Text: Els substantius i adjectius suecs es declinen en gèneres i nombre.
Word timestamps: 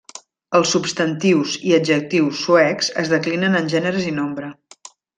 Els 0.59 0.71
substantius 0.75 1.53
i 1.71 1.75
adjectius 1.79 2.41
suecs 2.47 2.91
es 3.05 3.15
declinen 3.15 3.63
en 3.63 3.73
gèneres 3.77 4.13
i 4.15 4.19
nombre. 4.21 4.55